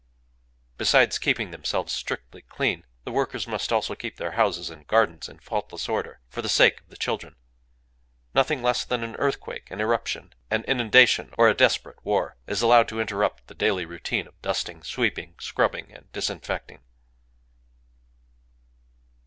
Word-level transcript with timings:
Besides 0.79 1.19
keeping 1.19 1.51
themselves 1.51 1.93
strictly 1.93 2.41
clean, 2.41 2.85
the 3.03 3.11
workers 3.11 3.45
must 3.47 3.71
also 3.71 3.93
keep 3.93 4.17
their 4.17 4.31
houses 4.31 4.71
and 4.71 4.87
gardens 4.87 5.29
in 5.29 5.37
faultless 5.37 5.87
order, 5.87 6.21
for 6.27 6.41
the 6.41 6.49
sake 6.49 6.81
of 6.81 6.89
the 6.89 6.97
children. 6.97 7.35
Nothing 8.33 8.63
less 8.63 8.83
than 8.83 9.03
an 9.03 9.15
earthquake, 9.17 9.69
an 9.69 9.79
eruption, 9.79 10.33
an 10.49 10.63
inundation, 10.63 11.35
or 11.37 11.49
a 11.49 11.53
desperate 11.53 12.03
war, 12.03 12.35
is 12.47 12.63
allowed 12.63 12.87
to 12.87 12.99
interrupt 12.99 13.45
the 13.45 13.53
daily 13.53 13.85
routine 13.85 14.25
of 14.25 14.41
dusting, 14.41 14.81
sweeping, 14.81 15.35
scrubbing, 15.39 15.93
and 15.93 16.11
disinfecting. 16.11 16.79